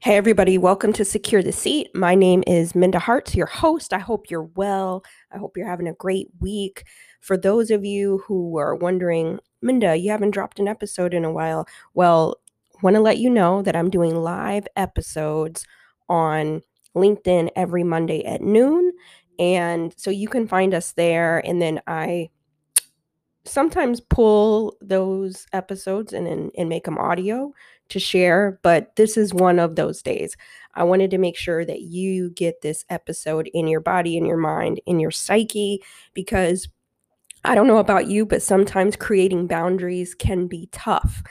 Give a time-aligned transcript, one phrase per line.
[0.00, 1.88] Hey, everybody, welcome to Secure the Seat.
[1.92, 3.92] My name is Minda Harts, your host.
[3.92, 5.02] I hope you're well.
[5.32, 6.84] I hope you're having a great week.
[7.20, 11.32] For those of you who are wondering, Minda, you haven't dropped an episode in a
[11.32, 11.66] while.
[11.94, 12.36] Well,
[12.80, 15.66] want to let you know that I'm doing live episodes
[16.08, 16.62] on
[16.94, 18.92] LinkedIn every Monday at noon.
[19.40, 21.44] And so you can find us there.
[21.44, 22.30] And then I
[23.48, 27.52] sometimes pull those episodes and, and, and make them audio
[27.88, 30.36] to share, but this is one of those days.
[30.74, 34.36] I wanted to make sure that you get this episode in your body, in your
[34.36, 35.82] mind, in your psyche,
[36.14, 36.68] because
[37.44, 41.22] I don't know about you, but sometimes creating boundaries can be tough,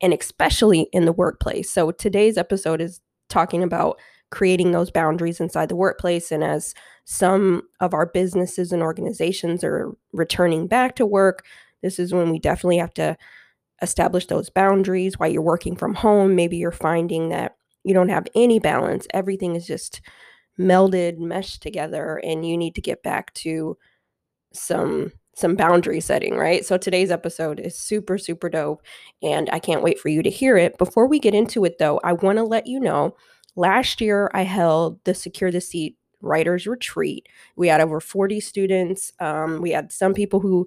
[0.00, 1.70] and especially in the workplace.
[1.70, 3.98] So today's episode is talking about
[4.30, 6.32] creating those boundaries inside the workplace.
[6.32, 11.44] And as some of our businesses and organizations are returning back to work,
[11.84, 13.14] this is when we definitely have to
[13.82, 16.34] establish those boundaries while you're working from home.
[16.34, 20.00] Maybe you're finding that you don't have any balance, everything is just
[20.58, 23.76] melded, meshed together, and you need to get back to
[24.54, 26.64] some some boundary setting, right?
[26.64, 28.82] So today's episode is super, super dope,
[29.22, 30.78] and I can't wait for you to hear it.
[30.78, 33.14] Before we get into it, though, I want to let you know
[33.56, 37.28] last year I held the Secure the Seat Writers Retreat.
[37.56, 39.12] We had over 40 students.
[39.20, 40.66] Um, we had some people who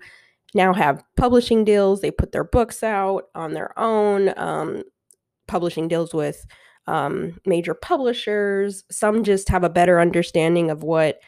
[0.58, 2.02] now have publishing deals.
[2.02, 4.84] They put their books out on their own, um,
[5.48, 6.46] publishing deals with
[6.88, 8.84] um, major publishers.
[8.92, 11.20] Some just have a better understanding of what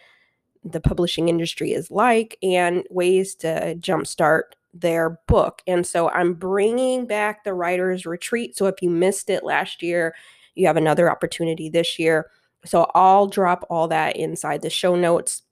[0.65, 5.61] the publishing industry is like and ways to jumpstart their book.
[5.67, 8.57] And so I'm bringing back the Writers Retreat.
[8.57, 10.13] So if you missed it last year,
[10.55, 12.29] you have another opportunity this year.
[12.65, 15.43] So I'll drop all that inside the show notes.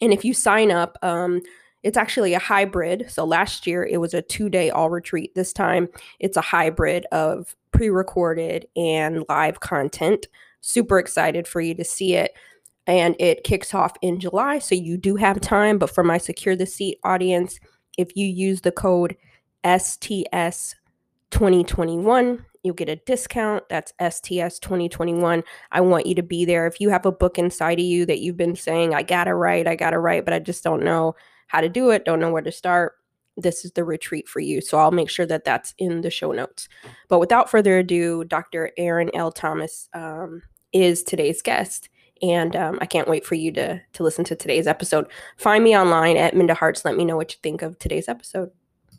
[0.00, 1.42] And if you sign up, um,
[1.82, 3.06] it's actually a hybrid.
[3.08, 5.34] So last year it was a two day all retreat.
[5.34, 10.26] This time it's a hybrid of pre recorded and live content.
[10.60, 12.32] Super excited for you to see it.
[12.86, 14.58] And it kicks off in July.
[14.58, 15.78] So you do have time.
[15.78, 17.60] But for my Secure the Seat audience,
[17.98, 19.16] if you use the code
[19.64, 20.74] STS
[21.30, 23.64] 2021, you'll get a discount.
[23.68, 25.44] That's STS 2021.
[25.70, 26.66] I want you to be there.
[26.66, 29.66] If you have a book inside of you that you've been saying, I gotta write,
[29.66, 31.14] I gotta write, but I just don't know
[31.48, 32.94] how to do it, don't know where to start,
[33.38, 34.60] this is the retreat for you.
[34.60, 36.68] So I'll make sure that that's in the show notes.
[37.08, 38.72] But without further ado, Dr.
[38.76, 39.32] Erin L.
[39.32, 40.42] Thomas um,
[40.72, 41.88] is today's guest.
[42.20, 45.06] And um, I can't wait for you to, to listen to today's episode.
[45.36, 46.84] Find me online at Minda Harts.
[46.84, 48.50] Let me know what you think of today's episode.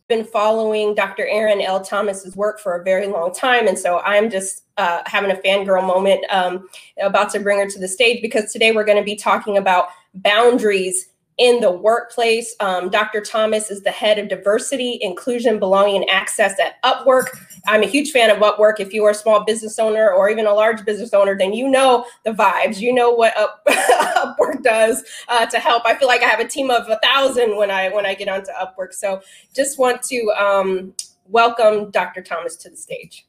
[0.07, 1.27] Been following Dr.
[1.27, 1.81] Erin L.
[1.81, 5.85] Thomas's work for a very long time, and so I'm just uh, having a fangirl
[5.85, 6.67] moment um,
[6.99, 9.89] about to bring her to the stage because today we're going to be talking about
[10.15, 12.53] boundaries in the workplace.
[12.59, 13.21] Um, Dr.
[13.21, 17.29] Thomas is the head of diversity, inclusion, belonging, and access at Upwork.
[17.65, 18.79] I'm a huge fan of Upwork.
[18.79, 21.69] If you are a small business owner or even a large business owner, then you
[21.69, 22.79] know the vibes.
[22.79, 25.85] You know what Up, Upwork does uh, to help.
[25.85, 28.27] I feel like I have a team of a thousand when I when I get
[28.27, 28.93] onto Upwork.
[28.93, 29.21] So
[29.55, 30.93] just want to um,
[31.25, 32.21] welcome Dr.
[32.21, 33.25] Thomas to the stage.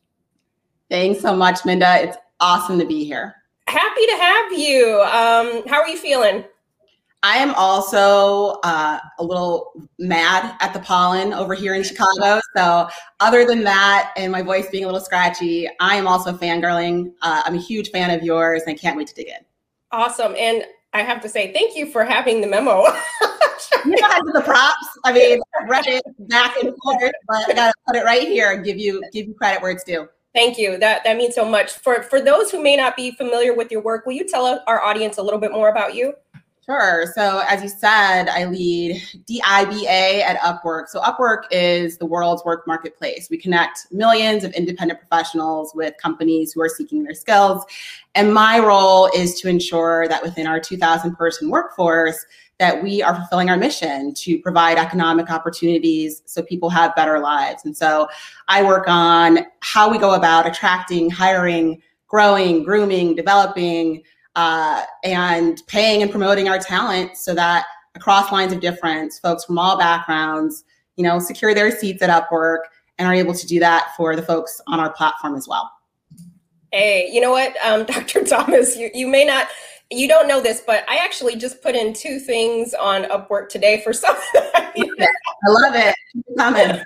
[0.91, 2.03] Thanks so much, Minda.
[2.03, 3.37] It's awesome to be here.
[3.69, 5.01] Happy to have you.
[5.03, 6.45] Um, how are you feeling?
[7.23, 12.41] I am also uh, a little mad at the pollen over here in Chicago.
[12.57, 12.89] So,
[13.21, 17.13] other than that, and my voice being a little scratchy, I am also fangirling.
[17.21, 19.45] Uh, I'm a huge fan of yours and I can't wait to dig in.
[19.93, 20.35] Awesome.
[20.37, 20.65] And
[20.95, 22.85] I have to say, thank you for having the memo.
[23.85, 24.89] you I the props.
[25.05, 28.53] I mean, read it back and forth, but I got to put it right here
[28.53, 30.09] and give you give you credit where it's due.
[30.35, 30.79] Thank you.
[30.79, 31.73] That that means so much.
[31.73, 34.83] For for those who may not be familiar with your work, will you tell our
[34.83, 36.15] audience a little bit more about you?
[36.67, 37.07] Sure.
[37.15, 40.89] So, as you said, I lead DIBA at Upwork.
[40.89, 43.29] So, Upwork is the world's work marketplace.
[43.31, 47.65] We connect millions of independent professionals with companies who are seeking their skills.
[48.15, 52.27] And my role is to ensure that within our 2,000 person workforce,
[52.59, 57.65] that we are fulfilling our mission to provide economic opportunities so people have better lives.
[57.65, 58.07] And so,
[58.49, 64.03] I work on how we go about attracting, hiring, growing, grooming, developing
[64.37, 69.59] uh, and paying and promoting our talent so that across lines of difference, folks from
[69.59, 70.65] all backgrounds,
[70.97, 72.61] you know, secure their seats at Upwork
[72.99, 75.71] and are able to do that for the folks on our platform as well.
[76.73, 78.25] Hey, you know what, um, Dr.
[78.25, 79.49] Thomas, you, you may not,
[79.91, 83.81] you don't know this, but I actually just put in two things on Upwork today
[83.83, 84.17] for some.
[84.35, 85.95] I love it.
[86.39, 86.81] Coming.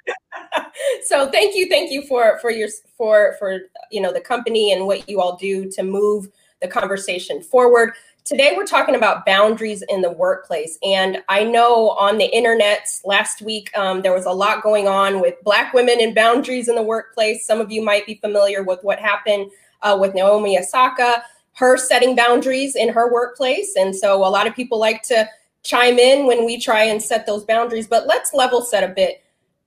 [1.04, 4.86] so thank you, thank you for for your for for you know the company and
[4.86, 6.28] what you all do to move
[6.60, 7.92] the conversation forward.
[8.24, 10.78] Today, we're talking about boundaries in the workplace.
[10.82, 15.20] And I know on the internet last week, um, there was a lot going on
[15.20, 17.46] with Black women and boundaries in the workplace.
[17.46, 19.50] Some of you might be familiar with what happened
[19.82, 21.22] uh, with Naomi Osaka,
[21.56, 23.74] her setting boundaries in her workplace.
[23.76, 25.28] And so a lot of people like to
[25.62, 29.22] chime in when we try and set those boundaries, but let's level set a bit.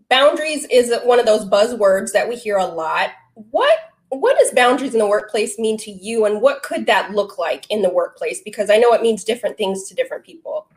[0.10, 3.12] Boundaries is one of those buzzwords that we hear a lot.
[3.52, 3.78] What
[4.10, 7.70] what does boundaries in the workplace mean to you and what could that look like
[7.70, 10.68] in the workplace because I know it means different things to different people.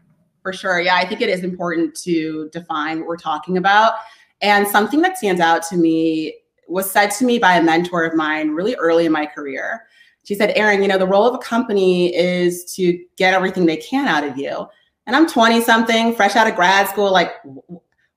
[0.42, 0.80] For sure.
[0.80, 3.94] Yeah, I think it is important to define what we're talking about.
[4.40, 6.34] And something that stands out to me
[6.66, 9.86] was said to me by a mentor of mine really early in my career.
[10.24, 13.76] She said, Erin, you know, the role of a company is to get everything they
[13.76, 14.66] can out of you.
[15.06, 17.32] And I'm 20 something, fresh out of grad school, like,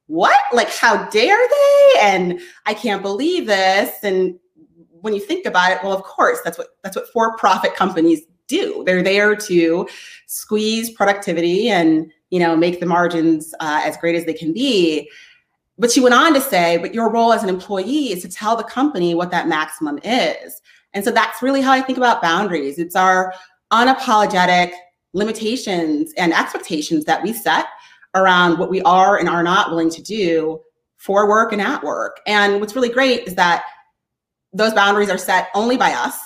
[0.08, 0.38] what?
[0.54, 1.94] Like, how dare they?
[2.02, 3.92] And I can't believe this.
[4.04, 4.38] And
[5.04, 8.84] when you think about it, well, of course, that's what that's what for-profit companies do.
[8.86, 9.88] They're there to
[10.28, 15.10] squeeze productivity and you know make the margins uh, as great as they can be.
[15.78, 18.56] But she went on to say, but your role as an employee is to tell
[18.56, 20.62] the company what that maximum is.
[20.94, 22.78] And so that's really how I think about boundaries.
[22.78, 23.34] It's our
[23.72, 24.72] unapologetic
[25.14, 27.66] limitations and expectations that we set
[28.14, 30.62] around what we are and are not willing to do
[30.98, 32.22] for work and at work.
[32.28, 33.64] And what's really great is that
[34.54, 36.18] those boundaries are set only by us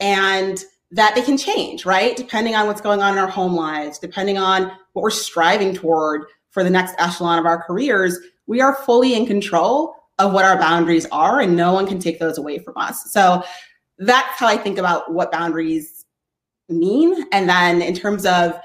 [0.00, 2.16] and that they can change, right?
[2.16, 6.26] Depending on what's going on in our home lives, depending on what we're striving toward
[6.50, 10.58] for the next echelon of our careers, we are fully in control of what our
[10.58, 13.10] boundaries are and no one can take those away from us.
[13.10, 13.42] So
[13.98, 16.04] that's how I think about what boundaries
[16.68, 17.24] mean.
[17.32, 18.60] And then in terms of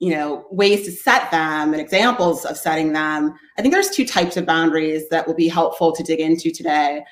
[0.00, 4.06] you know ways to set them and examples of setting them i think there's two
[4.06, 7.04] types of boundaries that will be helpful to dig into today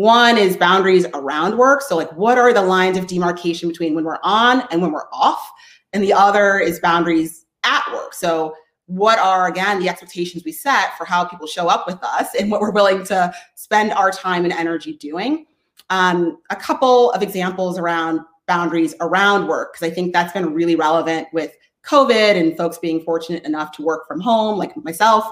[0.00, 1.82] one is boundaries around work.
[1.82, 5.10] So, like, what are the lines of demarcation between when we're on and when we're
[5.12, 5.52] off?
[5.92, 8.14] And the other is boundaries at work.
[8.14, 8.54] So,
[8.86, 12.50] what are, again, the expectations we set for how people show up with us and
[12.50, 15.44] what we're willing to spend our time and energy doing?
[15.90, 20.76] Um, a couple of examples around boundaries around work, because I think that's been really
[20.76, 21.54] relevant with
[21.84, 25.26] COVID and folks being fortunate enough to work from home, like myself.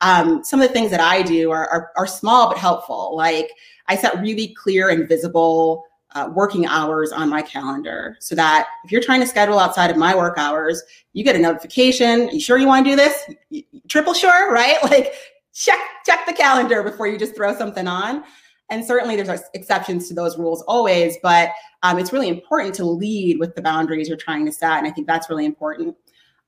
[0.00, 3.50] Um, some of the things that I do are, are, are small but helpful, like
[3.88, 8.92] I set really clear and visible uh, working hours on my calendar so that if
[8.92, 10.82] you're trying to schedule outside of my work hours,
[11.12, 12.28] you get a notification.
[12.28, 13.64] Are you sure you want to do this?
[13.88, 14.78] Triple sure, right?
[14.82, 15.14] Like
[15.52, 18.24] check check the calendar before you just throw something on.
[18.70, 21.50] And certainly there's exceptions to those rules always, but
[21.82, 24.78] um, it's really important to lead with the boundaries you're trying to set.
[24.78, 25.96] And I think that's really important.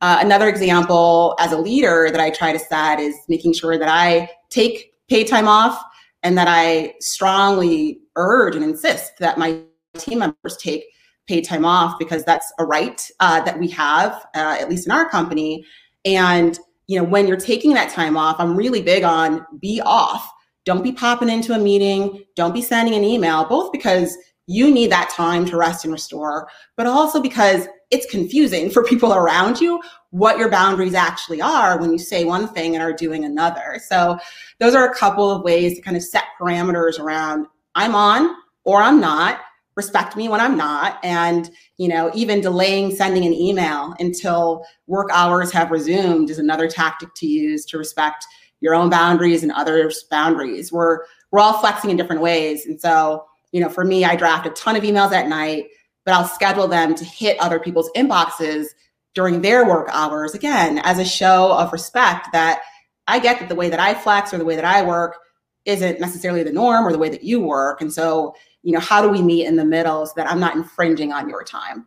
[0.03, 3.89] Uh, another example as a leader that I try to set is making sure that
[3.89, 5.83] I take paid time off
[6.23, 9.61] and that I strongly urge and insist that my
[9.95, 10.85] team members take
[11.27, 14.93] paid time off because that's a right uh, that we have, uh, at least in
[14.93, 15.65] our company.
[16.05, 20.29] And you know, when you're taking that time off, I'm really big on be off.
[20.65, 22.25] Don't be popping into a meeting.
[22.35, 23.45] Don't be sending an email.
[23.45, 24.17] Both because
[24.47, 29.13] you need that time to rest and restore, but also because it's confusing for people
[29.13, 33.25] around you what your boundaries actually are when you say one thing and are doing
[33.25, 33.81] another.
[33.87, 34.19] So,
[34.59, 38.35] those are a couple of ways to kind of set parameters around I'm on
[38.65, 39.41] or I'm not.
[39.77, 40.99] Respect me when I'm not.
[41.05, 41.49] And,
[41.79, 47.15] you know, even delaying sending an email until work hours have resumed is another tactic
[47.17, 48.27] to use to respect
[48.61, 50.73] your own boundaries and others' boundaries.
[50.73, 51.01] We're
[51.31, 52.67] we're all flexing in different ways.
[52.67, 55.67] And so, you know, for me, I draft a ton of emails at night
[56.05, 58.67] but I'll schedule them to hit other people's inboxes
[59.15, 62.63] during their work hours, again, as a show of respect that
[63.07, 65.17] I get that the way that I flex or the way that I work
[65.65, 67.81] isn't necessarily the norm or the way that you work.
[67.81, 70.55] And so, you know, how do we meet in the middle so that I'm not
[70.55, 71.87] infringing on your time?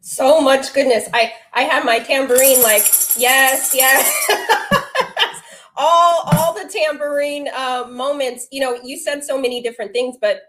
[0.00, 1.08] So much goodness.
[1.14, 2.82] I I have my tambourine like,
[3.16, 4.12] yes, yes.
[5.76, 8.46] all all the tambourine uh, moments.
[8.52, 10.42] You know, you said so many different things, but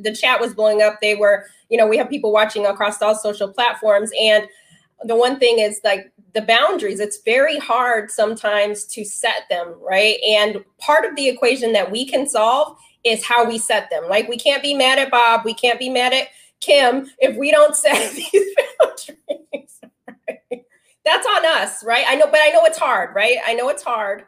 [0.00, 0.98] the chat was blowing up.
[1.00, 4.10] They were, you know, we have people watching across all social platforms.
[4.20, 4.46] And
[5.04, 10.16] the one thing is like the boundaries, it's very hard sometimes to set them, right?
[10.26, 14.08] And part of the equation that we can solve is how we set them.
[14.08, 16.28] Like we can't be mad at Bob, we can't be mad at
[16.60, 19.80] Kim if we don't set these boundaries.
[21.04, 22.04] That's on us, right?
[22.06, 23.36] I know, but I know it's hard, right?
[23.46, 24.24] I know it's hard.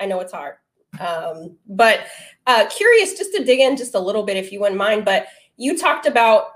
[0.00, 0.54] I know it's hard.
[1.00, 2.00] Um, but
[2.46, 5.04] uh, curious just to dig in just a little bit, if you wouldn't mind.
[5.04, 5.26] But
[5.56, 6.48] you talked about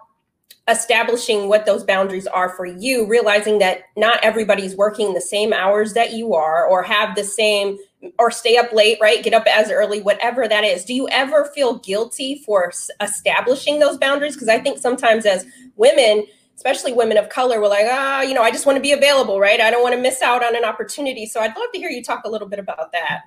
[0.69, 5.93] establishing what those boundaries are for you, realizing that not everybody's working the same hours
[5.95, 7.77] that you are, or have the same,
[8.19, 9.25] or stay up late, right?
[9.25, 10.85] Get up as early, whatever that is.
[10.85, 14.35] Do you ever feel guilty for establishing those boundaries?
[14.35, 15.45] Because I think sometimes as
[15.77, 18.83] women, especially women of color, we're like, ah, oh, you know, I just want to
[18.83, 19.61] be available, right?
[19.61, 21.27] I don't want to miss out on an opportunity.
[21.27, 23.23] So I'd love to hear you talk a little bit about that.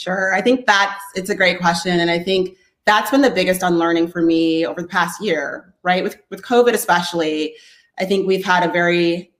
[0.00, 0.32] Sure.
[0.32, 2.00] I think that's it's a great question.
[2.00, 6.02] And I think that's been the biggest unlearning for me over the past year, right?
[6.02, 7.54] With with COVID especially,
[7.98, 9.30] I think we've had a very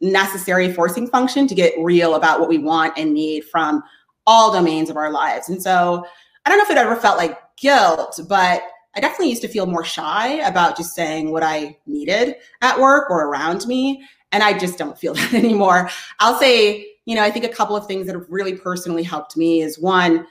[0.00, 3.80] necessary forcing function to get real about what we want and need from
[4.26, 5.48] all domains of our lives.
[5.48, 6.04] And so
[6.44, 8.62] I don't know if it ever felt like guilt, but
[8.96, 13.08] I definitely used to feel more shy about just saying what I needed at work
[13.08, 14.02] or around me.
[14.32, 15.90] And I just don't feel that anymore.
[16.18, 19.34] I'll say, you know, I think a couple of things that have really personally helped
[19.34, 20.26] me is one,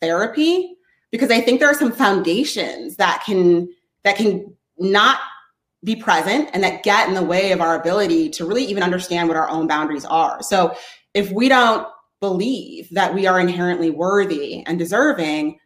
[0.00, 0.76] therapy,
[1.10, 3.68] because I think there are some foundations that can
[4.04, 5.18] that can not
[5.82, 9.26] be present and that get in the way of our ability to really even understand
[9.26, 10.40] what our own boundaries are.
[10.44, 10.76] So
[11.12, 11.88] if we don't
[12.20, 15.58] believe that we are inherently worthy and deserving,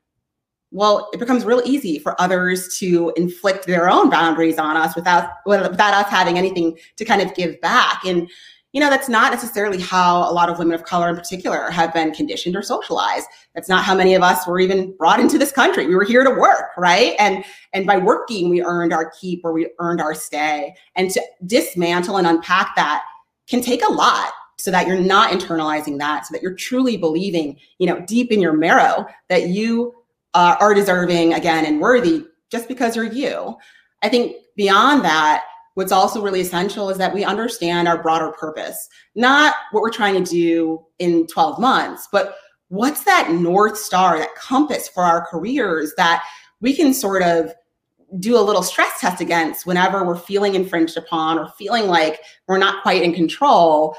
[0.71, 5.33] well, it becomes real easy for others to inflict their own boundaries on us without
[5.45, 8.07] without us having anything to kind of give back.
[8.07, 8.31] And
[8.76, 11.95] you know, that's not necessarily how a lot of women of color in particular have
[11.95, 13.26] been conditioned or socialized.
[13.54, 15.87] That's not how many of us were even brought into this country.
[15.87, 17.14] We were here to work, right?
[17.18, 17.42] And
[17.73, 20.75] and by working, we earned our keep or we earned our stay.
[20.95, 23.02] And to dismantle and unpack that
[23.49, 27.59] can take a lot so that you're not internalizing that, so that you're truly believing,
[27.78, 29.95] you know, deep in your marrow that you
[30.35, 33.56] uh, are deserving again and worthy just because you're you.
[34.02, 35.45] I think beyond that,
[35.76, 40.25] what's also really essential is that we understand our broader purpose, not what we're trying
[40.25, 42.37] to do in 12 months, but
[42.68, 46.25] what's that North Star, that compass for our careers that
[46.62, 47.52] we can sort of
[48.18, 52.56] do a little stress test against whenever we're feeling infringed upon or feeling like we're
[52.56, 53.95] not quite in control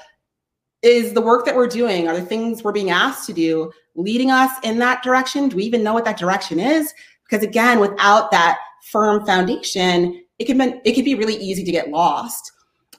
[0.81, 4.31] is the work that we're doing are the things we're being asked to do leading
[4.31, 5.47] us in that direction?
[5.47, 6.91] Do we even know what that direction is?
[7.29, 8.57] Because again, without that
[8.91, 12.51] firm foundation, it can be, it can be really easy to get lost.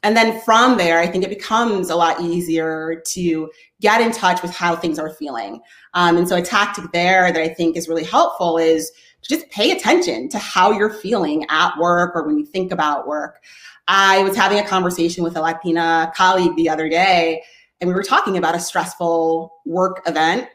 [0.02, 4.42] And then from there, I think it becomes a lot easier to get in touch
[4.42, 5.60] with how things are feeling.
[5.94, 8.92] Um, and so a tactic there that I think is really helpful is
[9.22, 13.08] to just pay attention to how you're feeling at work or when you think about
[13.08, 13.42] work.
[13.88, 17.42] I was having a conversation with a Latina colleague the other day,
[17.80, 20.46] and we were talking about a stressful work event.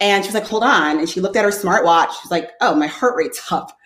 [0.00, 0.98] And she was like, hold on.
[0.98, 2.12] And she looked at her smartwatch.
[2.12, 3.76] She was like, oh, my heart rate's up.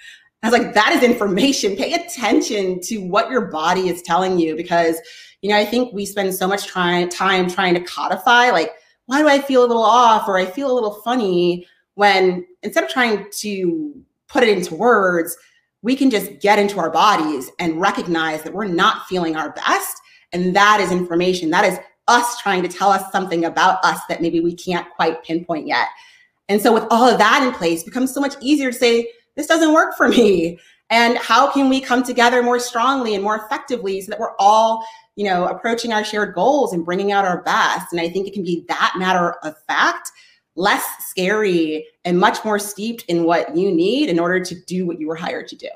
[0.43, 1.77] I was like, that is information.
[1.77, 4.97] Pay attention to what your body is telling you because,
[5.41, 8.73] you know, I think we spend so much try- time trying to codify, like,
[9.07, 12.85] why do I feel a little off or I feel a little funny when instead
[12.85, 13.95] of trying to
[14.29, 15.37] put it into words,
[15.83, 20.01] we can just get into our bodies and recognize that we're not feeling our best.
[20.33, 21.51] And that is information.
[21.51, 25.23] That is us trying to tell us something about us that maybe we can't quite
[25.25, 25.89] pinpoint yet.
[26.49, 29.47] And so with all of that in place, becomes so much easier to say, this
[29.47, 30.59] doesn't work for me.
[30.91, 34.87] And how can we come together more strongly and more effectively so that we're all,
[35.17, 37.93] you know, approaching our shared goals and bringing out our best?
[37.93, 40.11] And I think it can be that matter of fact,
[40.55, 45.01] less scary and much more steeped in what you need in order to do what
[45.01, 45.69] you were hired to do.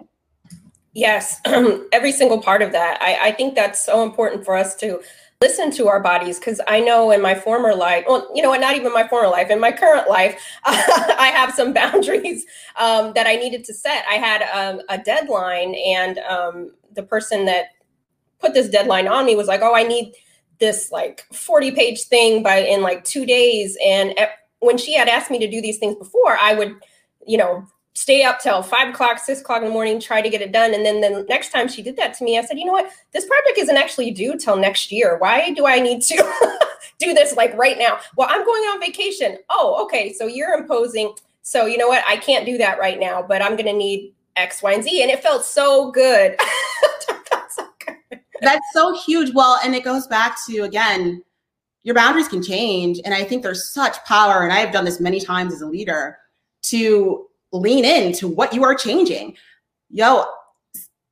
[0.93, 1.41] Yes,
[1.93, 3.01] every single part of that.
[3.01, 5.01] I, I think that's so important for us to
[5.41, 8.61] listen to our bodies because I know in my former life, well, you know what,
[8.61, 13.27] not even my former life, in my current life, I have some boundaries um, that
[13.27, 14.05] I needed to set.
[14.09, 17.67] I had um, a deadline, and um, the person that
[18.39, 20.15] put this deadline on me was like, "Oh, I need
[20.59, 25.09] this like 40 page thing by in like two days." And at, when she had
[25.09, 26.77] asked me to do these things before, I would,
[27.27, 27.67] you know,
[27.97, 30.75] stay up till five o'clock, six o'clock in the morning, try to get it done.
[30.75, 32.91] And then the next time she did that to me, I said, you know what?
[33.13, 35.17] This project isn't actually due till next year.
[35.17, 36.17] Why do I need to
[36.99, 37.99] do this like right now?
[38.15, 39.39] Well, I'm going on vacation.
[39.49, 40.13] Oh, okay.
[40.13, 41.15] So you're imposing.
[41.41, 42.05] So you know what?
[42.07, 45.03] I can't do that right now, but I'm going to need X, Y, and Z.
[45.03, 46.37] And it felt so good.
[48.43, 49.33] That's so huge.
[49.35, 51.23] Well, and it goes back to, again,
[51.83, 53.01] your boundaries can change.
[53.07, 55.67] And I think there's such power, and I have done this many times as a
[55.67, 56.19] leader,
[56.65, 57.27] to
[57.61, 59.37] lean into what you are changing.
[59.91, 60.25] Yo,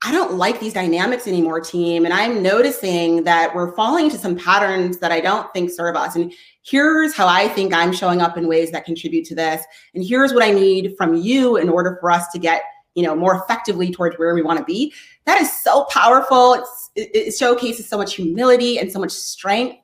[0.06, 2.04] I don't like these dynamics anymore, team.
[2.04, 6.14] And I'm noticing that we're falling into some patterns that I don't think serve us.
[6.14, 6.30] And
[6.62, 9.64] here's how I think I'm showing up in ways that contribute to this.
[9.94, 12.62] And here's what I need from you in order for us to get,
[12.94, 14.92] you know, more effectively towards where we want to be.
[15.24, 16.52] That is so powerful.
[16.52, 19.78] It's, it, it showcases so much humility and so much strength.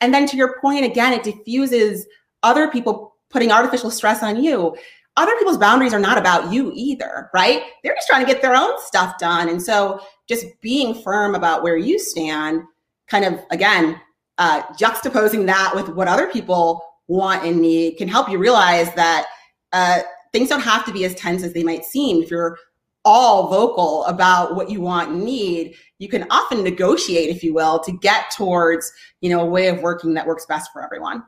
[0.00, 2.06] And then to your point, again, it diffuses
[2.44, 4.76] other people putting artificial stress on you
[5.16, 7.62] other people's boundaries are not about you either, right?
[7.82, 9.48] They're just trying to get their own stuff done.
[9.48, 12.62] And so just being firm about where you stand,
[13.08, 14.00] kind of again,
[14.38, 19.26] uh, juxtaposing that with what other people want and need can help you realize that
[19.72, 20.00] uh,
[20.32, 22.22] things don't have to be as tense as they might seem.
[22.22, 22.58] If you're
[23.04, 27.78] all vocal about what you want and need, you can often negotiate, if you will,
[27.80, 28.90] to get towards,
[29.20, 31.22] you know, a way of working that works best for everyone.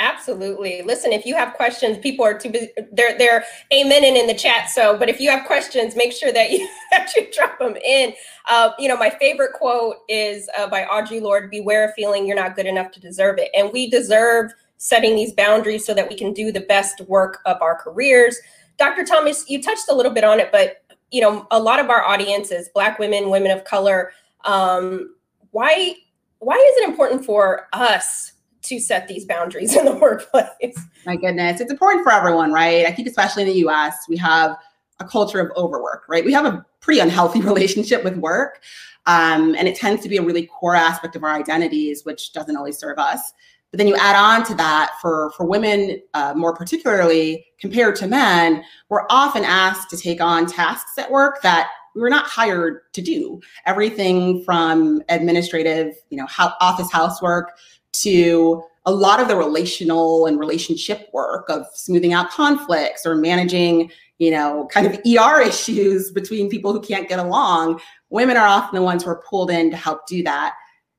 [0.00, 0.80] Absolutely.
[0.80, 2.70] Listen, if you have questions, people are too busy.
[2.90, 4.70] They're they're amening in the chat.
[4.70, 8.14] So, but if you have questions, make sure that you actually drop them in.
[8.48, 12.34] Uh, you know, my favorite quote is uh, by Audre Lorde: "Beware of feeling you're
[12.34, 16.16] not good enough to deserve it." And we deserve setting these boundaries so that we
[16.16, 18.38] can do the best work of our careers.
[18.78, 19.04] Dr.
[19.04, 22.02] Thomas, you touched a little bit on it, but you know, a lot of our
[22.02, 24.12] audience is Black women, women of color.
[24.46, 25.14] Um,
[25.50, 25.94] why
[26.38, 28.32] why is it important for us
[28.70, 30.80] to set these boundaries in the workplace.
[31.04, 32.86] My goodness, it's important for everyone, right?
[32.86, 34.56] I think especially in the US, we have
[35.00, 36.24] a culture of overwork, right?
[36.24, 38.62] We have a pretty unhealthy relationship with work.
[39.06, 42.56] Um, and it tends to be a really core aspect of our identities, which doesn't
[42.56, 43.32] always serve us.
[43.70, 48.06] But then you add on to that for, for women, uh, more particularly compared to
[48.06, 52.92] men, we're often asked to take on tasks at work that we were not hired
[52.92, 53.40] to do.
[53.66, 56.26] Everything from administrative, you know,
[56.60, 57.52] office housework
[57.92, 63.90] to a lot of the relational and relationship work of smoothing out conflicts or managing
[64.18, 67.80] you know kind of er issues between people who can't get along.
[68.10, 70.54] Women are often the ones who are pulled in to help do that.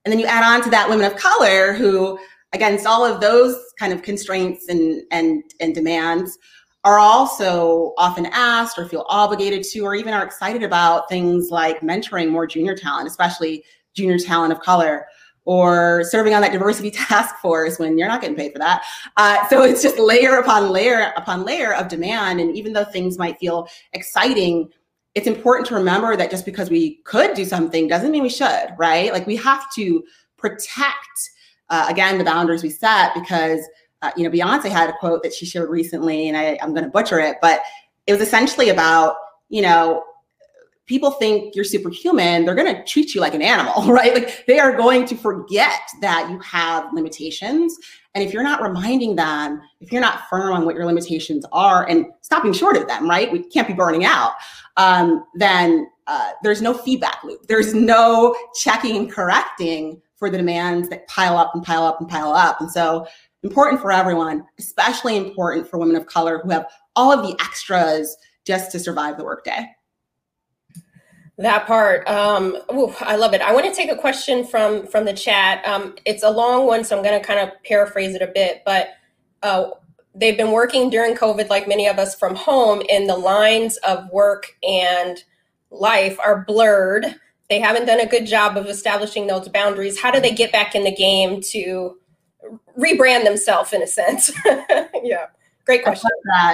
[0.05, 2.17] And then you add on to that women of color who
[2.53, 6.37] against all of those kind of constraints and and and demands
[6.83, 11.79] are also often asked or feel obligated to or even are excited about things like
[11.81, 15.05] mentoring more junior talent especially junior talent of color
[15.51, 18.85] or serving on that diversity task force when you're not getting paid for that.
[19.17, 22.39] Uh, so it's just layer upon layer upon layer of demand.
[22.39, 24.69] And even though things might feel exciting,
[25.13, 28.69] it's important to remember that just because we could do something doesn't mean we should,
[28.77, 29.11] right?
[29.11, 30.01] Like we have to
[30.37, 31.29] protect,
[31.69, 33.59] uh, again, the boundaries we set because,
[34.03, 36.85] uh, you know, Beyonce had a quote that she shared recently, and I, I'm going
[36.85, 37.59] to butcher it, but
[38.07, 39.17] it was essentially about,
[39.49, 40.05] you know,
[40.91, 44.13] people think you're superhuman, they're going to treat you like an animal, right?
[44.13, 47.77] Like they are going to forget that you have limitations.
[48.13, 51.87] And if you're not reminding them, if you're not firm on what your limitations are
[51.87, 53.31] and stopping short of them, right?
[53.31, 54.33] We can't be burning out.
[54.75, 57.47] Um, then uh, there's no feedback loop.
[57.47, 62.09] There's no checking and correcting for the demands that pile up and pile up and
[62.09, 62.59] pile up.
[62.59, 63.07] And so
[63.43, 68.17] important for everyone, especially important for women of color who have all of the extras
[68.45, 69.65] just to survive the workday.
[71.41, 73.41] That part, um, ooh, I love it.
[73.41, 75.65] I want to take a question from from the chat.
[75.67, 78.61] Um, it's a long one, so I'm going to kind of paraphrase it a bit.
[78.63, 78.89] But
[79.41, 79.71] uh,
[80.13, 84.07] they've been working during COVID, like many of us, from home, and the lines of
[84.11, 85.23] work and
[85.71, 87.05] life are blurred.
[87.49, 89.99] They haven't done a good job of establishing those boundaries.
[89.99, 91.97] How do they get back in the game to
[92.77, 94.31] rebrand themselves, in a sense?
[95.03, 95.25] yeah,
[95.65, 96.09] great question.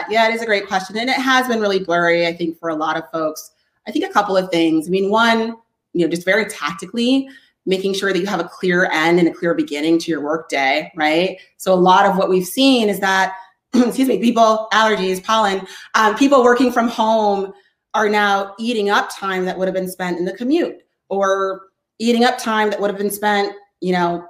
[0.09, 2.25] Yeah, it is a great question, and it has been really blurry.
[2.25, 3.51] I think for a lot of folks.
[3.87, 4.87] I think a couple of things.
[4.87, 5.55] I mean, one,
[5.93, 7.29] you know, just very tactically,
[7.65, 10.91] making sure that you have a clear end and a clear beginning to your workday,
[10.95, 11.39] right?
[11.57, 13.35] So a lot of what we've seen is that,
[13.73, 17.53] excuse me, people, allergies, pollen, um, people working from home
[17.93, 21.61] are now eating up time that would have been spent in the commute or
[21.99, 24.25] eating up time that would have been spent, you know,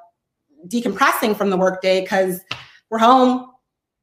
[0.68, 2.42] decompressing from the workday because
[2.90, 3.52] we're home,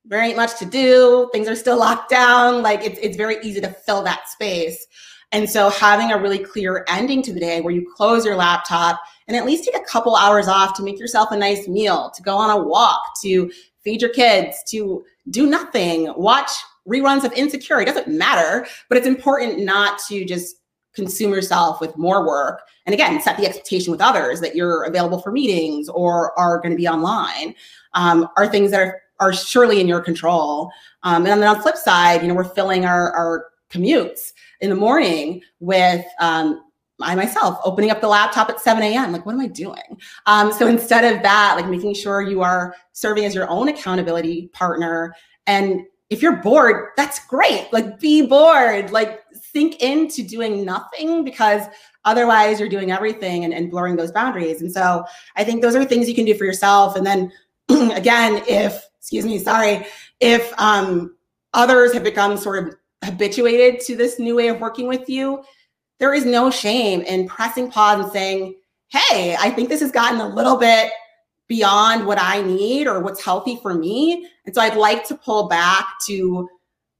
[0.04, 2.62] there ain't much to do, things are still locked down.
[2.62, 4.86] Like it's, it's very easy to fill that space.
[5.34, 9.00] And so having a really clear ending to the day where you close your laptop
[9.26, 12.22] and at least take a couple hours off to make yourself a nice meal, to
[12.22, 13.50] go on a walk, to
[13.82, 16.52] feed your kids, to do nothing, watch
[16.88, 17.80] reruns of Insecure.
[17.80, 20.58] It doesn't matter, but it's important not to just
[20.94, 22.60] consume yourself with more work.
[22.86, 26.70] And again, set the expectation with others that you're available for meetings or are going
[26.70, 27.56] to be online
[27.94, 30.70] um, are things that are, are surely in your control.
[31.02, 34.70] Um, and then on the flip side, you know, we're filling our, our commutes in
[34.70, 36.64] the morning with um,
[37.00, 39.12] I myself opening up the laptop at 7 a.m.
[39.12, 40.00] Like, what am I doing?
[40.26, 44.48] Um, so instead of that, like making sure you are serving as your own accountability
[44.52, 45.14] partner.
[45.46, 47.68] And if you're bored, that's great.
[47.72, 48.92] Like, be bored.
[48.92, 51.62] Like, sink into doing nothing because
[52.04, 54.60] otherwise you're doing everything and, and blurring those boundaries.
[54.60, 55.04] And so
[55.36, 56.94] I think those are things you can do for yourself.
[56.96, 57.32] And then
[57.68, 59.86] again, if, excuse me, sorry,
[60.20, 61.16] if um,
[61.54, 65.42] others have become sort of habituated to this new way of working with you,
[65.98, 68.54] there is no shame in pressing pause and saying,
[68.88, 70.92] Hey, I think this has gotten a little bit
[71.48, 74.28] beyond what I need or what's healthy for me.
[74.46, 76.48] And so I'd like to pull back to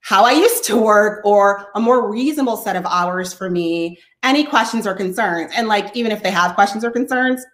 [0.00, 3.98] how I used to work or a more reasonable set of hours for me.
[4.22, 5.52] Any questions or concerns?
[5.56, 7.44] And like, even if they have questions or concerns,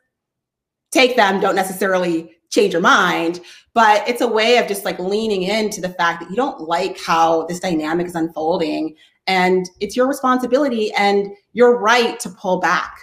[0.91, 3.41] take them, don't necessarily change your mind
[3.75, 6.99] but it's a way of just like leaning into the fact that you don't like
[7.01, 12.99] how this dynamic is unfolding and it's your responsibility and your right to pull back.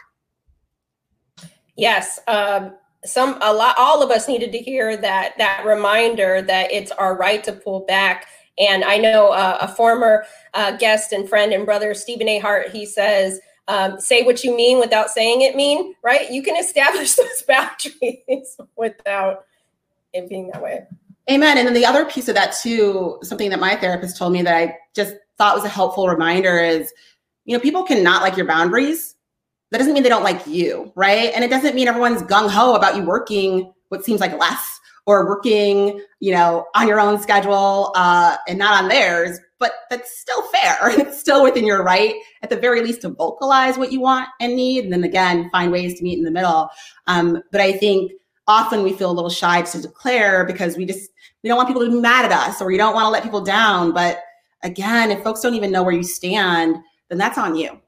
[1.75, 2.73] Yes um,
[3.05, 7.15] some a lot all of us needed to hear that that reminder that it's our
[7.15, 8.27] right to pull back.
[8.59, 12.39] And i know uh, a former uh, guest and friend and brother stephen a.
[12.39, 16.31] Hart he says um, say what you mean without saying it mean right?
[16.31, 19.45] You can establish those boundaries without
[20.25, 20.85] being that way
[21.29, 24.41] amen and then the other piece of that too something that my therapist told me
[24.41, 26.91] that i just thought was a helpful reminder is
[27.45, 29.17] you know people can not like your boundaries
[29.71, 31.31] that doesn't mean they don't like you, right?
[31.35, 35.25] And it doesn't mean everyone's gung ho about you working what seems like less or
[35.25, 39.39] working, you know, on your own schedule uh, and not on theirs.
[39.59, 40.77] But that's still fair.
[40.99, 44.55] It's still within your right, at the very least, to vocalize what you want and
[44.55, 46.69] need, and then again find ways to meet in the middle.
[47.07, 48.11] Um, but I think
[48.47, 51.11] often we feel a little shy to declare because we just
[51.43, 53.23] we don't want people to be mad at us or we don't want to let
[53.23, 53.93] people down.
[53.93, 54.19] But
[54.63, 56.77] again, if folks don't even know where you stand,
[57.09, 57.79] then that's on you.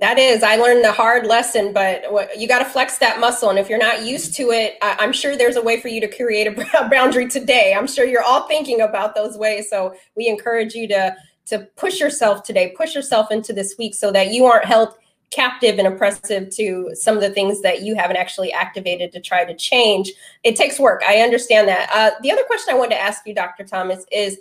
[0.00, 2.04] That is, I learned the hard lesson, but
[2.36, 3.48] you got to flex that muscle.
[3.48, 6.08] And if you're not used to it, I'm sure there's a way for you to
[6.08, 7.74] create a boundary today.
[7.76, 9.70] I'm sure you're all thinking about those ways.
[9.70, 11.16] So we encourage you to
[11.46, 14.94] to push yourself today, push yourself into this week, so that you aren't held
[15.34, 19.44] captive and oppressive to some of the things that you haven't actually activated to try
[19.44, 20.12] to change.
[20.42, 21.02] It takes work.
[21.06, 21.90] I understand that.
[21.92, 23.64] Uh, the other question I wanted to ask you, Dr.
[23.64, 24.38] Thomas, is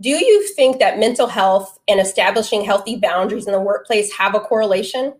[0.00, 4.40] do you think that mental health and establishing healthy boundaries in the workplace have a
[4.40, 5.14] correlation?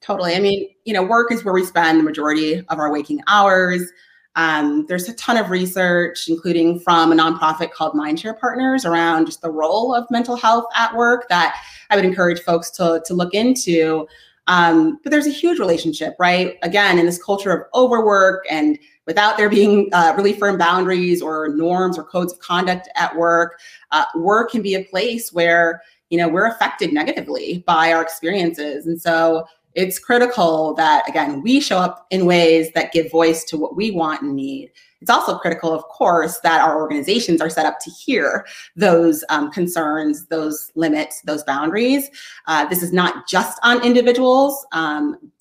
[0.00, 0.34] Totally.
[0.34, 3.90] I mean, you know, work is where we spend the majority of our waking hours.
[4.36, 9.42] Um, there's a ton of research, including from a nonprofit called Mindshare Partners, around just
[9.42, 13.34] the role of mental health at work that I would encourage folks to, to look
[13.34, 14.06] into.
[14.46, 16.56] Um, but there's a huge relationship, right?
[16.62, 21.48] Again, in this culture of overwork and without there being uh, really firm boundaries or
[21.50, 26.18] norms or codes of conduct at work, uh, work can be a place where you
[26.18, 31.78] know we're affected negatively by our experiences, and so it's critical that again we show
[31.78, 34.72] up in ways that give voice to what we want and need.
[35.00, 39.50] It's also critical, of course, that our organizations are set up to hear those um,
[39.50, 42.10] concerns, those limits, those boundaries.
[42.46, 44.66] Uh, this is not just on individuals.
[44.72, 45.32] Um,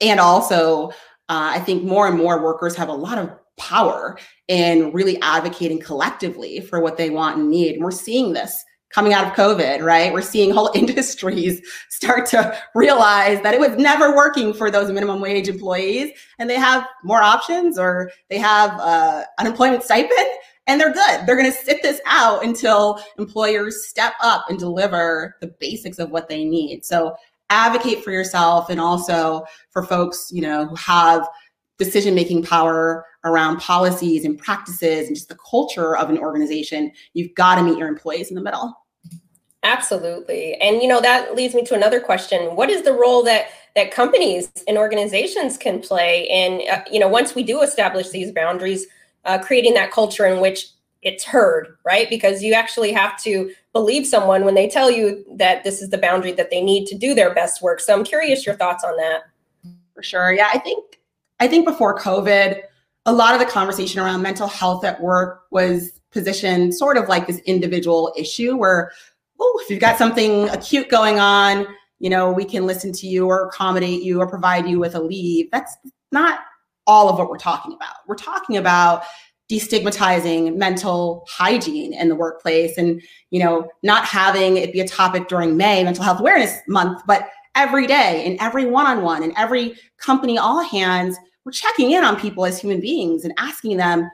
[0.00, 0.88] and also
[1.28, 5.78] uh, I think more and more workers have a lot of power in really advocating
[5.78, 7.74] collectively for what they want and need.
[7.74, 10.12] And we're seeing this coming out of COVID, right?
[10.12, 15.20] We're seeing whole industries start to realize that it was never working for those minimum
[15.20, 20.28] wage employees and they have more options or they have uh, unemployment stipend
[20.66, 21.26] and they're good.
[21.26, 26.10] They're going to sit this out until employers step up and deliver the basics of
[26.10, 26.84] what they need.
[26.84, 27.16] So
[27.50, 31.28] advocate for yourself and also for folks, you know, who have
[31.78, 37.34] decision making power around policies and practices and just the culture of an organization, you've
[37.34, 38.74] got to meet your employees in the middle.
[39.62, 40.54] Absolutely.
[40.54, 42.56] And you know that leads me to another question.
[42.56, 43.46] What is the role that
[43.76, 48.32] that companies and organizations can play in uh, you know once we do establish these
[48.32, 48.86] boundaries
[49.24, 50.66] uh, creating that culture in which
[51.02, 52.08] it's heard, right?
[52.08, 55.98] Because you actually have to believe someone when they tell you that this is the
[55.98, 57.80] boundary that they need to do their best work.
[57.80, 59.22] So I'm curious your thoughts on that.
[59.94, 60.32] For sure.
[60.32, 61.00] Yeah, I think
[61.38, 62.62] I think before COVID,
[63.06, 67.26] a lot of the conversation around mental health at work was positioned sort of like
[67.26, 68.92] this individual issue where,
[69.42, 71.66] oh, if you've got something acute going on,
[71.98, 75.00] you know, we can listen to you or accommodate you or provide you with a
[75.00, 75.50] leave.
[75.50, 75.76] That's
[76.12, 76.40] not
[76.86, 77.96] all of what we're talking about.
[78.06, 79.02] We're talking about
[79.50, 85.28] destigmatizing mental hygiene in the workplace and you know not having it be a topic
[85.28, 90.38] during may mental health awareness month but every day in every one-on-one in every company
[90.38, 94.08] all hands we're checking in on people as human beings and asking them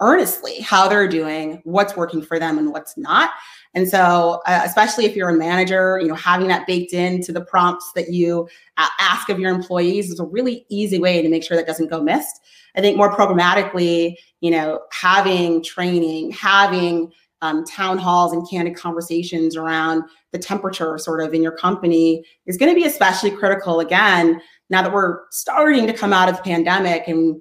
[0.00, 3.30] earnestly how they're doing what's working for them and what's not
[3.76, 7.40] and so uh, especially if you're a manager you know having that baked into the
[7.40, 11.44] prompts that you uh, ask of your employees is a really easy way to make
[11.44, 12.40] sure that doesn't go missed.
[12.76, 17.10] I think more programmatically, you know, having training, having
[17.42, 22.56] um, town halls and candid conversations around the temperature sort of in your company is
[22.56, 26.42] going to be especially critical again now that we're starting to come out of the
[26.42, 27.40] pandemic and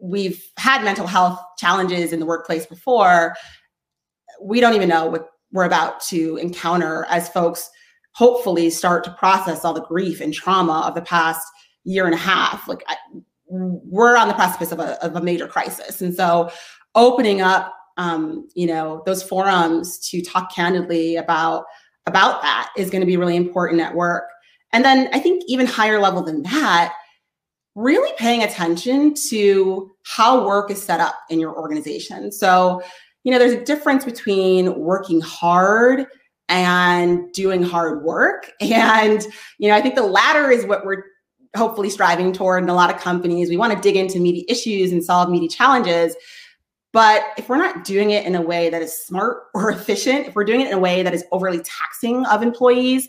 [0.00, 3.34] we've had mental health challenges in the workplace before
[4.40, 7.70] we don't even know what we're about to encounter as folks
[8.14, 11.46] hopefully start to process all the grief and trauma of the past
[11.84, 12.96] year and a half like I,
[13.52, 16.00] we're on the precipice of a, of a major crisis.
[16.00, 16.50] And so
[16.94, 21.64] opening up, um, you know, those forums to talk candidly about,
[22.06, 24.24] about that is going to be really important at work.
[24.72, 26.94] And then I think even higher level than that,
[27.74, 32.32] really paying attention to how work is set up in your organization.
[32.32, 32.82] So,
[33.24, 36.06] you know, there's a difference between working hard
[36.48, 38.50] and doing hard work.
[38.60, 39.26] And,
[39.58, 41.04] you know, I think the latter is what we're
[41.56, 43.48] hopefully striving toward in a lot of companies.
[43.48, 46.16] We want to dig into meaty issues and solve meaty challenges.
[46.92, 50.34] But if we're not doing it in a way that is smart or efficient, if
[50.34, 53.08] we're doing it in a way that is overly taxing of employees,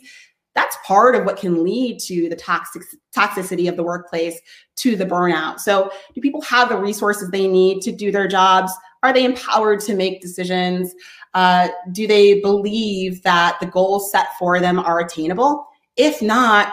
[0.54, 2.82] that's part of what can lead to the toxic
[3.14, 4.38] toxicity of the workplace
[4.76, 5.58] to the burnout.
[5.58, 8.72] So, do people have the resources they need to do their jobs?
[9.04, 10.94] Are they empowered to make decisions?
[11.34, 15.66] Uh, do they believe that the goals set for them are attainable?
[15.96, 16.72] If not,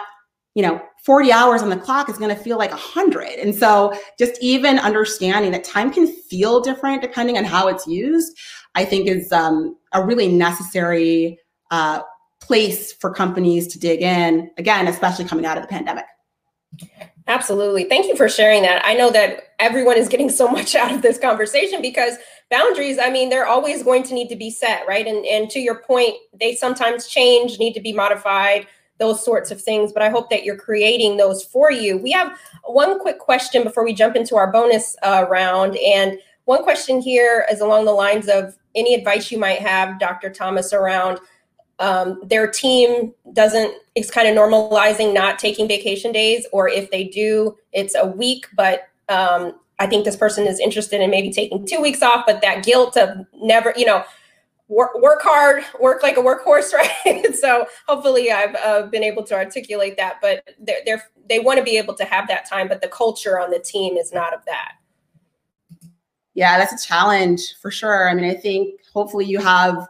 [0.54, 3.38] you know, 40 hours on the clock is going to feel like 100.
[3.38, 8.34] And so, just even understanding that time can feel different depending on how it's used,
[8.74, 11.38] I think is um, a really necessary
[11.70, 12.00] uh,
[12.40, 16.06] place for companies to dig in, again, especially coming out of the pandemic.
[17.28, 17.84] Absolutely.
[17.84, 18.84] Thank you for sharing that.
[18.84, 22.16] I know that everyone is getting so much out of this conversation because
[22.50, 25.06] boundaries, I mean, they're always going to need to be set, right?
[25.06, 28.66] And and to your point, they sometimes change, need to be modified,
[28.98, 31.98] those sorts of things, but I hope that you're creating those for you.
[31.98, 36.64] We have one quick question before we jump into our bonus uh, round and one
[36.64, 40.28] question here is along the lines of any advice you might have, Dr.
[40.30, 41.20] Thomas, around
[41.78, 47.04] um, their team doesn't it's kind of normalizing not taking vacation days or if they
[47.04, 51.66] do it's a week but um, i think this person is interested in maybe taking
[51.66, 54.04] two weeks off but that guilt of never you know
[54.68, 56.72] work, work hard work like a workhorse
[57.06, 57.34] right?
[57.34, 61.64] So hopefully i've uh, been able to articulate that but they're, they're they want to
[61.64, 64.44] be able to have that time but the culture on the team is not of
[64.46, 64.72] that.
[66.34, 68.08] Yeah that's a challenge for sure.
[68.08, 69.88] I mean i think hopefully you have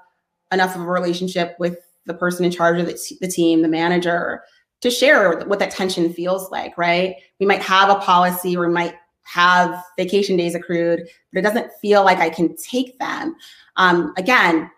[0.53, 4.43] enough of a relationship with the person in charge of the, the team, the manager,
[4.81, 7.17] to share what that tension feels like, right?
[7.39, 11.71] We might have a policy or we might have vacation days accrued, but it doesn't
[11.81, 13.37] feel like I can take them.
[13.77, 14.71] Um, again,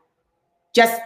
[0.75, 1.01] just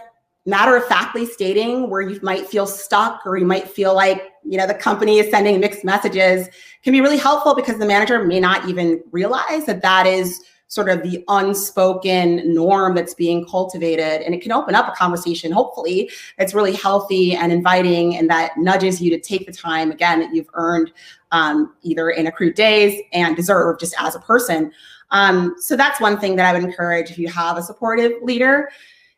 [0.45, 4.57] matter of factly stating where you might feel stuck or you might feel like you
[4.57, 6.47] know the company is sending mixed messages
[6.83, 10.87] can be really helpful because the manager may not even realize that that is sort
[10.87, 14.21] of the unspoken norm that's being cultivated.
[14.21, 18.55] And it can open up a conversation, hopefully, that's really healthy and inviting and that
[18.55, 20.93] nudges you to take the time, again, that you've earned
[21.31, 24.71] um, either in accrued days and deserve just as a person.
[25.09, 28.69] Um, so that's one thing that I would encourage if you have a supportive leader.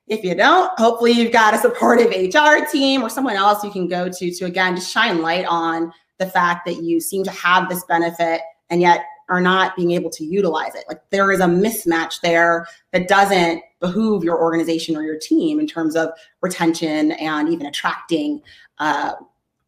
[0.08, 3.88] If you don't, hopefully you've got a supportive HR team or someone else you can
[3.88, 7.68] go to to again just shine light on the fact that you seem to have
[7.68, 10.84] this benefit and yet are not being able to utilize it.
[10.90, 15.66] Like there is a mismatch there that doesn't behoove your organization or your team in
[15.66, 16.10] terms of
[16.42, 18.42] retention and even attracting
[18.80, 19.14] uh,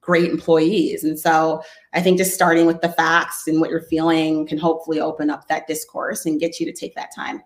[0.01, 1.05] great employees.
[1.05, 4.99] And so I think just starting with the facts and what you're feeling can hopefully
[4.99, 7.41] open up that discourse and get you to take that time.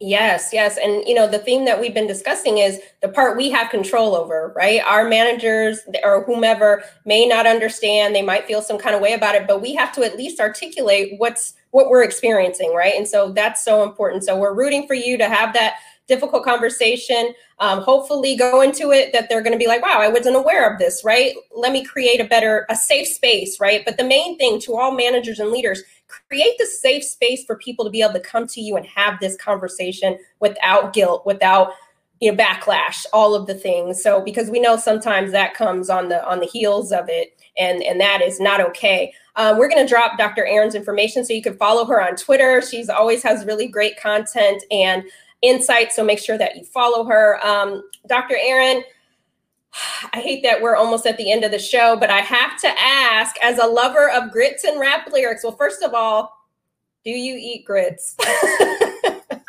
[0.00, 0.76] Yes, yes.
[0.76, 4.14] And you know, the theme that we've been discussing is the part we have control
[4.14, 4.82] over, right?
[4.84, 9.34] Our managers or whomever may not understand, they might feel some kind of way about
[9.34, 12.94] it, but we have to at least articulate what's what we're experiencing, right?
[12.96, 14.24] And so that's so important.
[14.24, 17.32] So we're rooting for you to have that difficult conversation.
[17.58, 20.70] Um, hopefully, go into it that they're going to be like, wow, I wasn't aware
[20.70, 21.34] of this, right?
[21.56, 23.82] Let me create a better, a safe space, right?
[23.84, 27.84] But the main thing to all managers and leaders, create the safe space for people
[27.84, 31.72] to be able to come to you and have this conversation without guilt, without
[32.20, 36.08] you know backlash all of the things so because we know sometimes that comes on
[36.08, 39.84] the on the heels of it and and that is not okay uh, we're going
[39.84, 43.44] to drop dr erin's information so you can follow her on twitter she's always has
[43.44, 45.02] really great content and
[45.44, 45.92] insight.
[45.92, 47.44] So make sure that you follow her.
[47.46, 48.36] Um, Dr.
[48.36, 48.82] Erin,
[50.12, 52.68] I hate that we're almost at the end of the show, but I have to
[52.80, 56.32] ask, as a lover of grits and rap lyrics, well, first of all,
[57.04, 58.16] do you eat grits?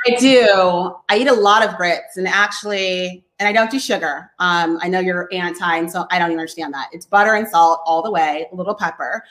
[0.08, 0.96] I do.
[1.10, 4.32] I eat a lot of grits, and actually, and I don't do sugar.
[4.40, 6.90] Um, I know you're anti, and so I don't even understand that.
[6.92, 9.24] It's butter and salt all the way, a little pepper.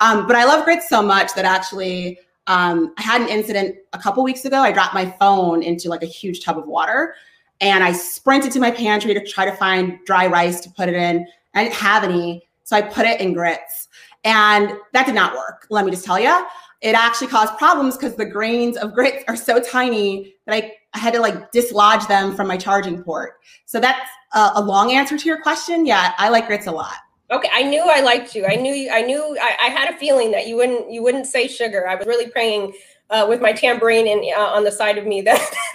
[0.00, 3.98] Um, but I love grits so much that actually um, I had an incident a
[3.98, 4.60] couple weeks ago.
[4.60, 7.14] I dropped my phone into like a huge tub of water
[7.60, 10.94] and I sprinted to my pantry to try to find dry rice to put it
[10.94, 11.26] in.
[11.54, 12.42] I didn't have any.
[12.64, 13.88] So I put it in grits.
[14.24, 15.66] And that did not work.
[15.70, 16.46] Let me just tell you.
[16.80, 21.12] It actually caused problems because the grains of grits are so tiny that I, had
[21.14, 23.34] to like dislodge them from my charging port.
[23.64, 25.86] So that's a, a long answer to your question.
[25.86, 26.96] Yeah, I like grits a lot.
[27.30, 28.44] Okay, I knew I liked you.
[28.44, 28.90] I knew.
[28.90, 31.86] I knew I, I had a feeling that you wouldn't you wouldn't say sugar.
[31.86, 32.72] I was really praying
[33.08, 35.54] uh, with my tambourine uh, on the side of me that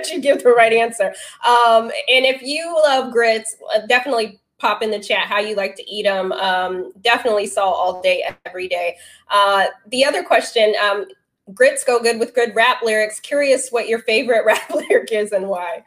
[0.00, 1.14] that you give the right answer.
[1.46, 5.74] Um, and if you love grits, uh, definitely pop in the chat how you like
[5.76, 6.32] to eat them.
[6.32, 8.96] Um, definitely salt all day, every day.
[9.30, 11.06] Uh, the other question: um,
[11.54, 13.20] grits go good with good rap lyrics.
[13.20, 15.84] Curious what your favorite rap lyric is and why.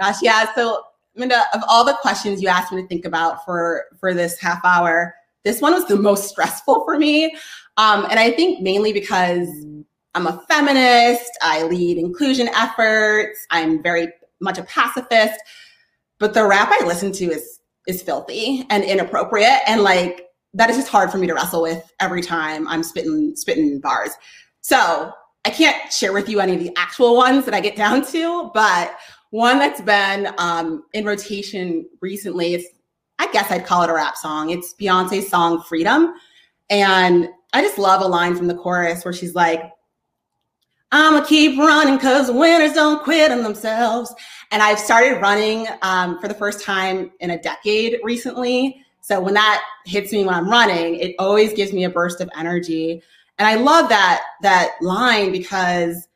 [0.00, 0.52] Gosh, yeah.
[0.54, 4.38] So Minda, of all the questions you asked me to think about for for this
[4.38, 7.36] half hour, this one was the most stressful for me.
[7.76, 9.48] Um, and I think mainly because
[10.14, 14.08] I'm a feminist, I lead inclusion efforts, I'm very
[14.40, 15.40] much a pacifist,
[16.18, 20.76] but the rap I listen to is is filthy and inappropriate and like that is
[20.76, 24.10] just hard for me to wrestle with every time I'm spitting spitting bars.
[24.60, 25.12] So
[25.44, 28.50] I can't share with you any of the actual ones that I get down to,
[28.54, 28.96] but
[29.30, 32.68] one that's been um, in rotation recently, it's
[33.18, 34.50] I guess I'd call it a rap song.
[34.50, 36.12] It's Beyonce's song Freedom.
[36.70, 39.70] And I just love a line from the chorus where she's like,
[40.92, 44.14] I'ma keep running because winners don't quit on themselves.
[44.50, 48.84] And I've started running um, for the first time in a decade recently.
[49.00, 52.30] So when that hits me when I'm running, it always gives me a burst of
[52.36, 53.02] energy.
[53.38, 56.06] And I love that that line because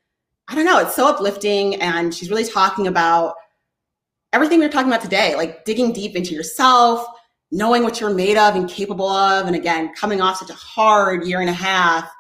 [0.48, 3.34] I don't know, it's so uplifting and she's really talking about
[4.32, 7.04] everything we are talking about today, like digging deep into yourself,
[7.50, 11.26] knowing what you're made of and capable of and again, coming off such a hard
[11.26, 12.12] year and a half.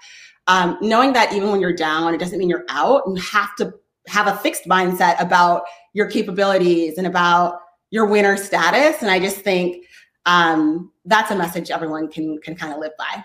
[0.48, 3.02] Um, knowing that even when you're down, it doesn't mean you're out.
[3.06, 3.74] You have to
[4.06, 9.02] have a fixed mindset about your capabilities and about your winner status.
[9.02, 9.84] And I just think
[10.26, 13.24] um, that's a message everyone can can kind of live by.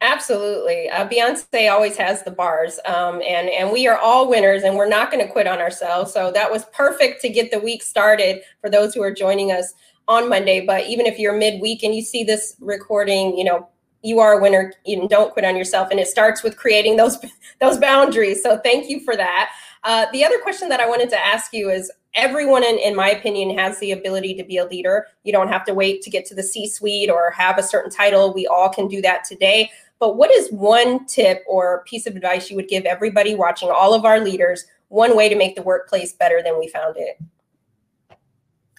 [0.00, 4.76] Absolutely, uh, Beyonce always has the bars, um, and and we are all winners, and
[4.76, 6.12] we're not going to quit on ourselves.
[6.12, 9.74] So that was perfect to get the week started for those who are joining us
[10.06, 10.64] on Monday.
[10.64, 13.68] But even if you're midweek and you see this recording, you know
[14.02, 14.72] you are a winner.
[14.84, 17.18] You don't quit on yourself, and it starts with creating those
[17.60, 18.42] those boundaries.
[18.42, 19.50] So thank you for that.
[19.84, 23.10] Uh, the other question that I wanted to ask you is everyone, in, in my
[23.10, 25.06] opinion, has the ability to be a leader.
[25.24, 27.90] You don't have to wait to get to the C suite or have a certain
[27.90, 28.34] title.
[28.34, 29.70] We all can do that today.
[29.98, 33.94] But what is one tip or piece of advice you would give everybody watching, all
[33.94, 37.18] of our leaders, one way to make the workplace better than we found it?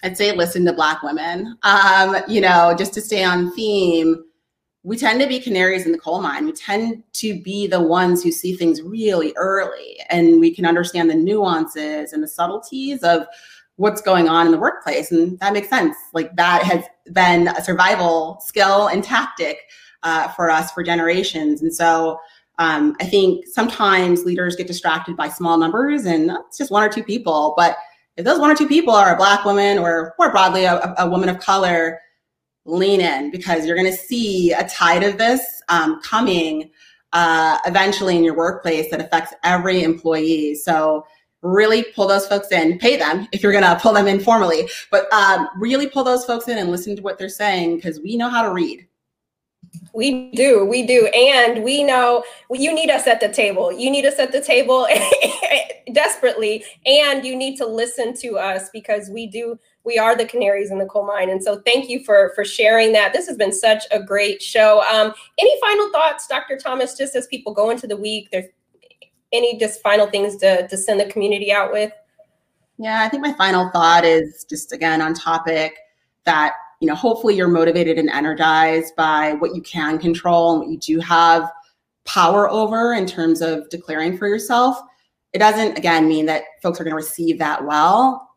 [0.02, 1.58] I'd say listen to Black women.
[1.62, 4.24] Um, you know, just to stay on theme,
[4.82, 6.46] we tend to be canaries in the coal mine.
[6.46, 11.10] We tend to be the ones who see things really early and we can understand
[11.10, 13.26] the nuances and the subtleties of
[13.76, 15.12] what's going on in the workplace.
[15.12, 15.96] And that makes sense.
[16.14, 19.58] Like that has been a survival skill and tactic
[20.02, 21.60] uh, for us for generations.
[21.60, 22.18] And so
[22.58, 26.88] um, I think sometimes leaders get distracted by small numbers and it's just one or
[26.88, 27.54] two people.
[27.56, 27.76] But
[28.16, 31.08] if those one or two people are a Black woman or more broadly, a, a
[31.08, 32.00] woman of color,
[32.64, 36.70] lean in because you're going to see a tide of this um, coming
[37.12, 40.54] uh, eventually in your workplace that affects every employee.
[40.54, 41.04] So
[41.42, 44.68] really pull those folks in, pay them if you're going to pull them in formally,
[44.90, 48.16] but um, really pull those folks in and listen to what they're saying because we
[48.16, 48.86] know how to read.
[49.94, 51.06] We do, we do.
[51.08, 53.72] And we know you need us at the table.
[53.72, 54.88] You need us at the table
[55.92, 56.64] desperately.
[56.86, 60.78] And you need to listen to us because we do, we are the canaries in
[60.78, 61.30] the coal mine.
[61.30, 63.12] And so thank you for for sharing that.
[63.12, 64.82] This has been such a great show.
[64.92, 66.56] Um, any final thoughts, Dr.
[66.56, 68.46] Thomas, just as people go into the week, there's
[69.32, 71.92] any just final things to, to send the community out with?
[72.78, 75.78] Yeah, I think my final thought is just again on topic
[76.24, 80.70] that you know, hopefully you're motivated and energized by what you can control and what
[80.70, 81.50] you do have
[82.06, 84.80] power over in terms of declaring for yourself.
[85.34, 88.29] It doesn't, again, mean that folks are going to receive that well.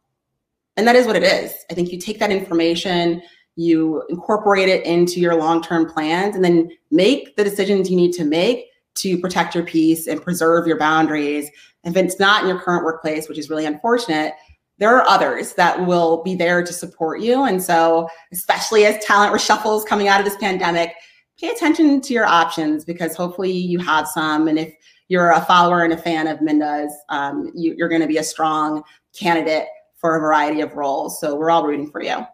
[0.76, 1.54] And that is what it is.
[1.70, 3.22] I think you take that information,
[3.56, 8.14] you incorporate it into your long term plans, and then make the decisions you need
[8.14, 11.50] to make to protect your peace and preserve your boundaries.
[11.84, 14.34] If it's not in your current workplace, which is really unfortunate,
[14.80, 17.44] there are others that will be there to support you.
[17.44, 20.94] And so, especially as talent reshuffles coming out of this pandemic,
[21.40, 24.48] pay attention to your options because hopefully you have some.
[24.48, 24.74] And if
[25.10, 28.24] you're a follower and a fan of Minda's, um, you, you're going to be a
[28.24, 28.84] strong
[29.18, 29.68] candidate
[30.04, 31.18] for a variety of roles.
[31.18, 32.28] So we're all rooting for you.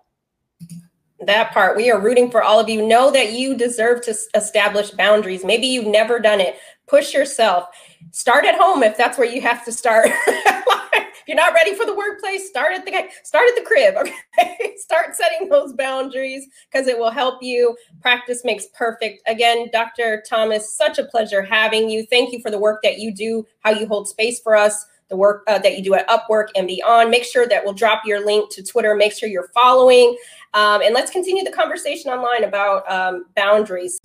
[1.27, 2.83] That part, we are rooting for all of you.
[2.83, 5.45] Know that you deserve to establish boundaries.
[5.45, 6.55] Maybe you've never done it.
[6.87, 7.67] Push yourself.
[8.09, 10.09] Start at home if that's where you have to start.
[11.21, 13.95] If you're not ready for the workplace, start at the start at the crib.
[14.39, 17.77] Okay, start setting those boundaries because it will help you.
[18.01, 19.21] Practice makes perfect.
[19.27, 20.23] Again, Dr.
[20.27, 22.07] Thomas, such a pleasure having you.
[22.09, 25.15] Thank you for the work that you do, how you hold space for us, the
[25.15, 27.09] work uh, that you do at Upwork and beyond.
[27.09, 28.95] Make sure that we'll drop your link to Twitter.
[28.95, 30.17] Make sure you're following,
[30.53, 33.99] um, and let's continue the conversation online about um, boundaries.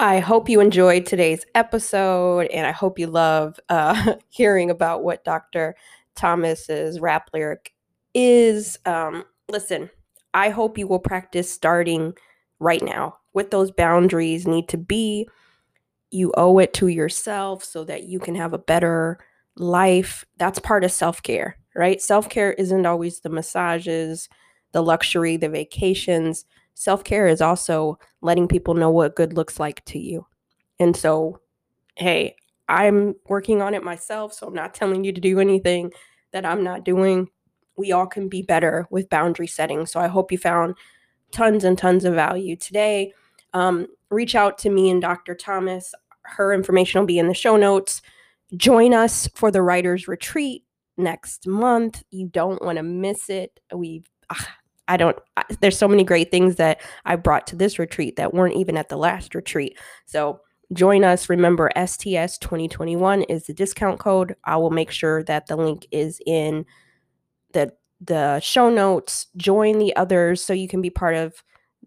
[0.00, 5.24] I hope you enjoyed today's episode, and I hope you love uh, hearing about what
[5.24, 5.76] Dr.
[6.16, 7.74] Thomas's rap lyric
[8.14, 9.90] is um, listen,
[10.32, 12.14] I hope you will practice starting
[12.58, 13.18] right now.
[13.32, 15.28] What those boundaries need to be,
[16.10, 19.18] you owe it to yourself so that you can have a better
[19.56, 20.24] life.
[20.38, 22.00] That's part of self care, right?
[22.00, 24.28] Self care isn't always the massages,
[24.72, 26.44] the luxury, the vacations.
[26.74, 30.26] self care is also letting people know what good looks like to you.
[30.78, 31.40] And so,
[31.96, 32.36] hey,
[32.68, 34.32] I'm working on it myself.
[34.32, 35.92] So I'm not telling you to do anything
[36.32, 37.28] that I'm not doing.
[37.76, 39.86] We all can be better with boundary setting.
[39.86, 40.76] So I hope you found
[41.32, 43.12] tons and tons of value today.
[43.52, 45.34] Um, reach out to me and Dr.
[45.34, 45.94] Thomas.
[46.22, 48.00] Her information will be in the show notes.
[48.56, 50.64] Join us for the writers retreat
[50.96, 52.02] next month.
[52.10, 53.58] You don't want to miss it.
[53.74, 57.78] We ah, I don't I, there's so many great things that I brought to this
[57.78, 59.78] retreat that weren't even at the last retreat.
[60.06, 60.40] So
[60.72, 61.28] join us.
[61.28, 64.36] Remember STS 2021 is the discount code.
[64.44, 66.66] I will make sure that the link is in
[67.52, 69.28] the the show notes.
[69.36, 71.42] Join the others so you can be part of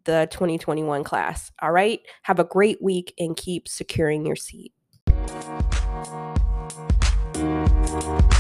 [0.06, 1.52] the 2021 class.
[1.62, 2.00] All right?
[2.24, 4.74] Have a great week and keep securing your seat.
[8.00, 8.38] Thank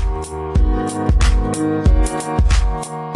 [2.88, 3.07] you.